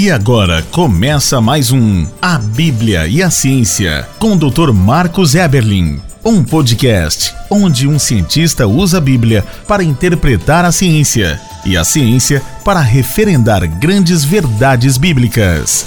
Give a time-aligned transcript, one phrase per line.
[0.00, 4.72] E agora começa mais um A Bíblia e a Ciência com o Dr.
[4.72, 6.00] Marcos Eberlin.
[6.24, 12.40] Um podcast onde um cientista usa a Bíblia para interpretar a ciência e a ciência
[12.64, 15.86] para referendar grandes verdades bíblicas.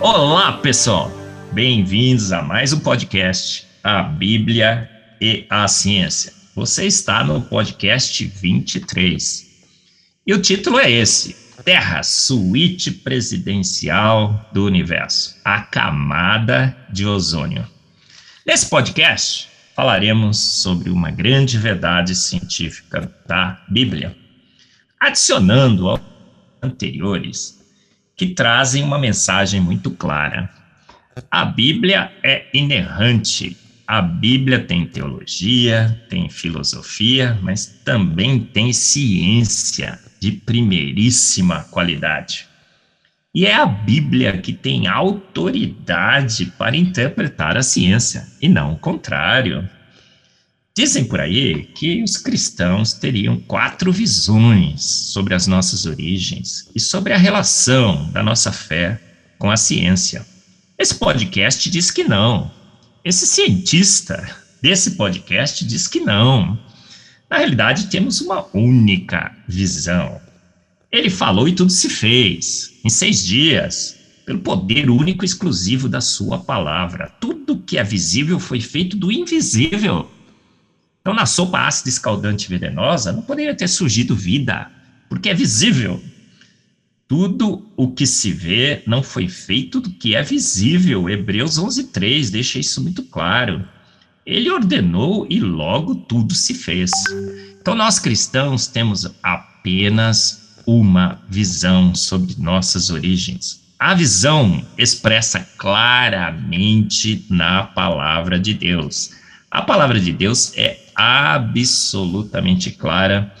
[0.00, 1.12] Olá, pessoal!
[1.52, 4.88] Bem-vindos a mais um podcast A Bíblia
[5.20, 6.32] e a Ciência.
[6.56, 9.51] Você está no podcast 23.
[10.24, 17.66] E o título é esse: Terra, suíte presidencial do universo, a camada de ozônio.
[18.46, 24.16] Nesse podcast, falaremos sobre uma grande verdade científica da Bíblia,
[25.00, 26.00] adicionando aos
[26.62, 27.60] anteriores
[28.16, 30.48] que trazem uma mensagem muito clara.
[31.28, 33.56] A Bíblia é inerrante.
[33.88, 42.46] A Bíblia tem teologia, tem filosofia, mas também tem ciência de primeiríssima qualidade.
[43.34, 49.68] E é a Bíblia que tem autoridade para interpretar a ciência, e não o contrário.
[50.76, 57.12] Dizem por aí que os cristãos teriam quatro visões sobre as nossas origens e sobre
[57.12, 59.00] a relação da nossa fé
[59.40, 60.24] com a ciência.
[60.78, 62.48] Esse podcast diz que não.
[63.04, 64.24] Esse cientista
[64.62, 66.56] desse podcast diz que não.
[67.32, 70.20] Na realidade, temos uma única visão.
[70.92, 76.02] Ele falou e tudo se fez, em seis dias, pelo poder único e exclusivo da
[76.02, 77.10] sua palavra.
[77.18, 80.10] Tudo que é visível foi feito do invisível.
[81.00, 84.70] Então, na sopa ácida escaldante venenosa, não poderia ter surgido vida,
[85.08, 86.02] porque é visível.
[87.08, 91.08] Tudo o que se vê não foi feito do que é visível.
[91.08, 93.66] Hebreus 11:3 deixa isso muito claro.
[94.24, 96.90] Ele ordenou e logo tudo se fez.
[97.60, 103.60] Então, nós cristãos temos apenas uma visão sobre nossas origens.
[103.78, 109.10] A visão expressa claramente na palavra de Deus.
[109.50, 113.34] A palavra de Deus é absolutamente clara,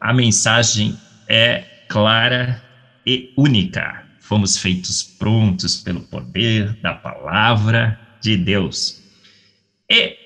[0.00, 0.96] a mensagem
[1.28, 2.62] é clara
[3.04, 4.04] e única.
[4.20, 9.02] Fomos feitos prontos pelo poder da palavra de Deus.
[9.90, 10.19] E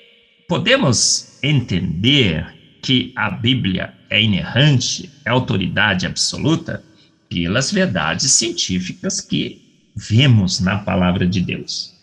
[0.49, 2.47] podemos entender
[2.83, 6.85] que a Bíblia é inerrante, é autoridade absoluta,
[7.29, 9.61] pelas verdades científicas que
[9.97, 11.95] vemos na palavra de Deus.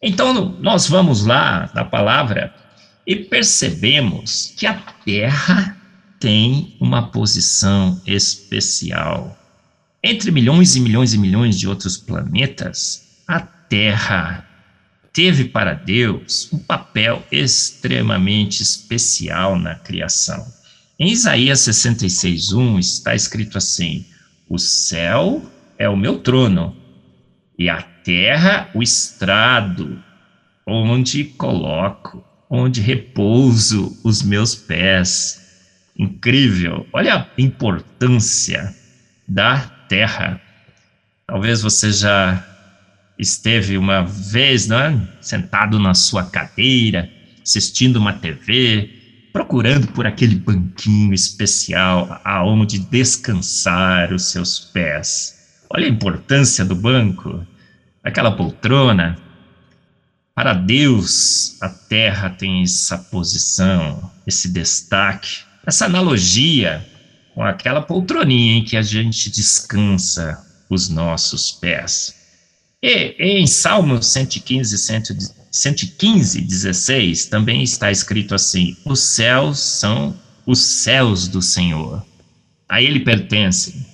[0.00, 2.54] Então, nós vamos lá na palavra
[3.06, 5.76] e percebemos que a Terra
[6.20, 9.36] tem uma posição especial.
[10.02, 14.47] Entre milhões e milhões e milhões de outros planetas, a Terra
[15.18, 20.46] teve para Deus um papel extremamente especial na criação.
[20.96, 24.06] Em Isaías 66:1 está escrito assim:
[24.48, 25.42] O céu
[25.76, 26.76] é o meu trono
[27.58, 30.00] e a terra o estrado
[30.64, 35.66] onde coloco, onde repouso os meus pés.
[35.98, 36.86] Incrível.
[36.92, 38.72] Olha a importância
[39.26, 39.58] da
[39.88, 40.40] terra.
[41.26, 42.57] Talvez você já
[43.18, 47.10] esteve uma vez, né, sentado na sua cadeira,
[47.42, 48.90] assistindo uma TV,
[49.32, 55.62] procurando por aquele banquinho especial aonde descansar os seus pés.
[55.70, 57.46] Olha a importância do banco,
[58.02, 59.18] aquela poltrona.
[60.34, 66.86] Para Deus, a terra tem essa posição, esse destaque, essa analogia
[67.34, 72.14] com aquela poltroninha em que a gente descansa os nossos pés.
[72.80, 74.78] E em Salmo 115,
[75.50, 80.16] 115, 16, também está escrito assim: Os céus são
[80.46, 82.06] os céus do Senhor,
[82.68, 83.84] a Ele pertencem,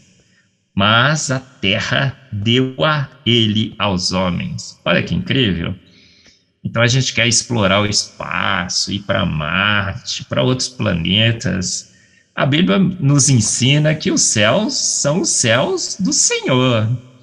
[0.74, 4.78] mas a terra deu a Ele aos homens.
[4.84, 5.74] Olha que incrível!
[6.62, 11.94] Então a gente quer explorar o espaço, ir para Marte, para outros planetas.
[12.34, 17.13] A Bíblia nos ensina que os céus são os céus do Senhor.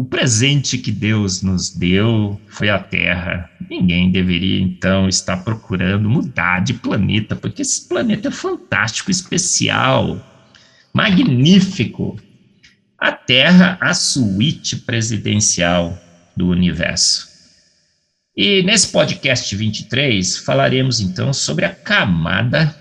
[0.00, 3.50] O presente que Deus nos deu foi a Terra.
[3.68, 10.18] Ninguém deveria, então, estar procurando mudar de planeta, porque esse planeta é fantástico, especial,
[10.90, 12.18] magnífico.
[12.98, 15.98] A Terra, a suíte presidencial
[16.34, 17.28] do universo.
[18.34, 22.74] E nesse podcast 23, falaremos então sobre a camada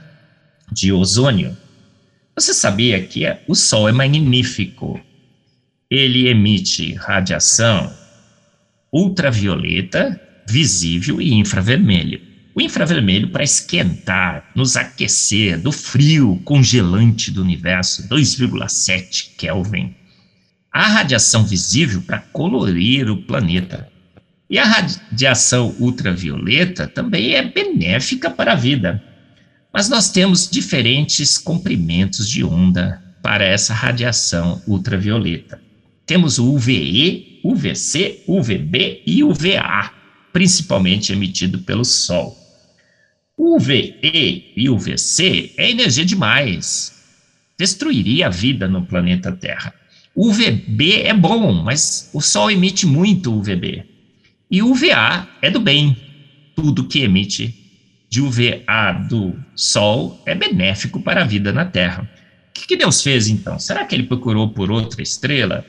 [0.71, 1.57] de ozônio.
[2.33, 5.01] Você sabia que o Sol é magnífico,
[5.89, 7.91] ele emite radiação
[8.93, 12.21] ultravioleta, visível e infravermelho.
[12.53, 19.95] O infravermelho para esquentar, nos aquecer do frio congelante do universo, 2,7 Kelvin.
[20.71, 23.89] A radiação visível para colorir o planeta.
[24.47, 29.01] E a radiação ultravioleta também é benéfica para a vida.
[29.73, 35.68] Mas nós temos diferentes comprimentos de onda para essa radiação ultravioleta.
[36.09, 39.91] Temos o UVE, UVC, UVB e UVA,
[40.33, 42.35] principalmente emitido pelo Sol.
[43.37, 46.99] O UVE e UVC é energia demais.
[47.55, 49.71] Destruiria a vida no planeta Terra.
[50.15, 53.85] O UVB é bom, mas o Sol emite muito UVB.
[54.49, 55.95] E o UVA é do bem.
[56.55, 57.53] Tudo que emite
[58.09, 62.09] de UVA do Sol é benéfico para a vida na Terra.
[62.49, 63.59] O que, que Deus fez então?
[63.59, 65.63] Será que ele procurou por outra estrela?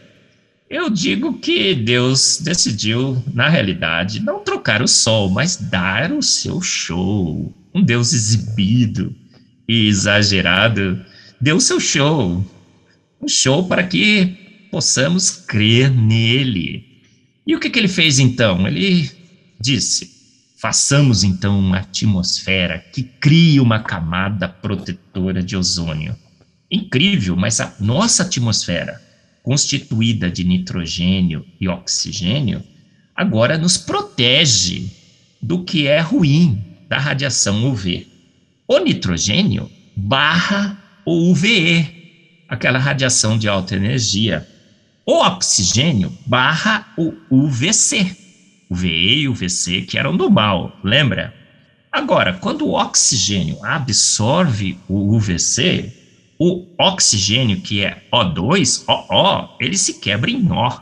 [0.71, 6.63] Eu digo que Deus decidiu, na realidade, não trocar o Sol, mas dar o seu
[6.63, 7.53] show.
[7.75, 9.13] Um Deus exibido
[9.69, 11.05] e exagerado
[11.41, 12.45] deu o seu show.
[13.21, 16.87] Um show para que possamos crer nele.
[17.45, 18.65] E o que, que ele fez então?
[18.69, 19.11] Ele
[19.61, 20.09] disse:
[20.57, 26.17] Façamos então uma atmosfera que crie uma camada protetora de ozônio.
[26.71, 29.10] Incrível, mas a nossa atmosfera,
[29.43, 32.63] constituída de nitrogênio e oxigênio,
[33.15, 34.91] agora nos protege
[35.41, 38.07] do que é ruim da radiação UV.
[38.69, 44.47] O nitrogênio barra o UVE, aquela radiação de alta energia.
[45.07, 48.17] O oxigênio barra o UVC,
[48.69, 51.35] o VE e o VC, que eram do mal, lembra?
[51.91, 55.93] Agora, quando o oxigênio absorve o UVC,
[56.43, 60.81] o oxigênio, que é O2, OO, ele se quebra em O.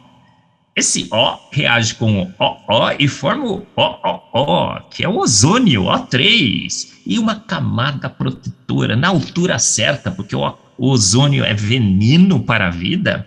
[0.77, 6.91] Esse O reage com o OO e forma o OOO, que é o ozônio, O3,
[7.05, 13.27] e uma camada protetora na altura certa, porque o ozônio é veneno para a vida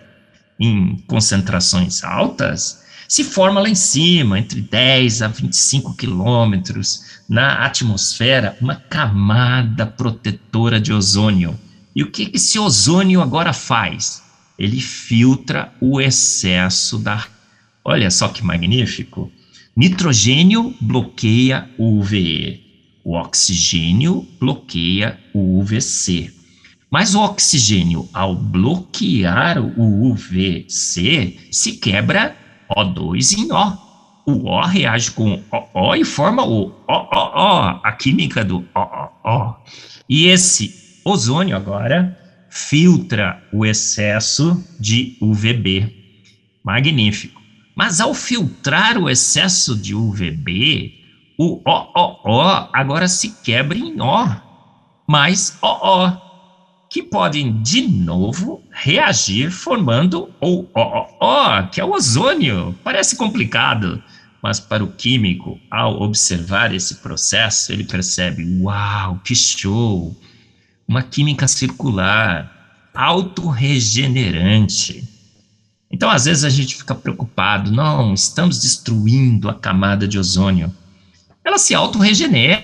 [0.58, 8.56] em concentrações altas, se forma lá em cima, entre 10 a 25 quilômetros, na atmosfera,
[8.58, 11.60] uma camada protetora de ozônio.
[11.94, 14.22] E o que esse ozônio agora faz?
[14.58, 17.26] Ele filtra o excesso da.
[17.84, 19.30] Olha só que magnífico!
[19.74, 22.60] Nitrogênio bloqueia o UVE,
[23.02, 26.30] o oxigênio bloqueia o UVC.
[26.90, 32.36] Mas o oxigênio, ao bloquear o UVC, se quebra
[32.76, 33.92] o2 em O.
[34.24, 35.42] O O reage com o
[35.74, 39.56] O e forma o OOO, a química do OOO.
[40.06, 42.18] E esse ozônio agora
[42.50, 45.90] filtra o excesso de UVB.
[46.64, 47.40] Magnífico.
[47.74, 50.92] Mas ao filtrar o excesso de UVB,
[51.38, 54.28] o OOO agora se quebra em O,
[55.08, 56.32] mais OO
[56.92, 62.78] que podem de novo reagir formando o OOO, que é o ozônio.
[62.84, 64.02] Parece complicado,
[64.42, 70.14] mas para o químico, ao observar esse processo, ele percebe: uau, que show!
[70.92, 75.02] Uma química circular, autorregenerante.
[75.90, 80.70] Então, às vezes, a gente fica preocupado: não, estamos destruindo a camada de ozônio.
[81.42, 82.62] Ela se autorregenera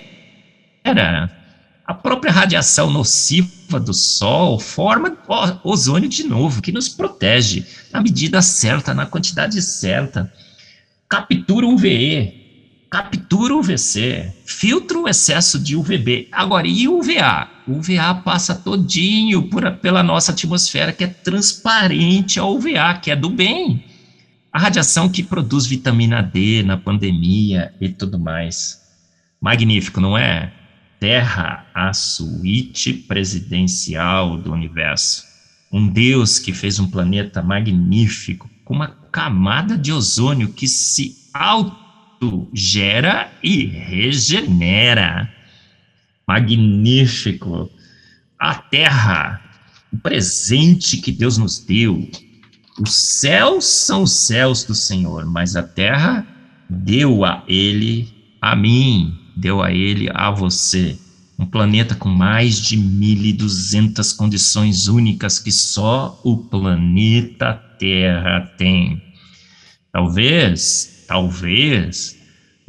[1.83, 5.17] a própria radiação nociva do Sol forma
[5.63, 10.31] ozônio de novo, que nos protege na medida certa, na quantidade certa.
[11.09, 16.27] Captura UVE, captura UVC, filtra o excesso de UVB.
[16.31, 17.57] Agora, e UVA?
[17.69, 23.15] O UVA passa todinho por, pela nossa atmosfera, que é transparente ao UVA, que é
[23.15, 23.85] do bem.
[24.51, 28.81] A radiação que produz vitamina D na pandemia e tudo mais.
[29.39, 30.51] Magnífico, não é?
[30.99, 35.23] Terra a suíte presidencial do universo.
[35.71, 43.31] Um Deus que fez um planeta magnífico, com uma camada de ozônio que se autogera
[43.43, 45.31] e regenera.
[46.29, 47.71] Magnífico.
[48.37, 49.41] A Terra,
[49.91, 52.07] o presente que Deus nos deu.
[52.79, 56.25] Os céus são os céus do Senhor, mas a terra
[56.69, 60.95] deu a ele, a mim, deu a ele, a você,
[61.37, 69.01] um planeta com mais de 1.200 condições únicas que só o planeta Terra tem.
[69.91, 72.18] Talvez, talvez,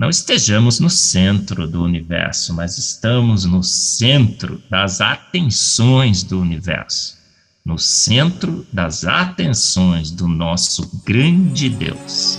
[0.00, 7.18] não estejamos no centro do universo, mas estamos no centro das atenções do universo,
[7.62, 12.38] no centro das atenções do nosso grande Deus.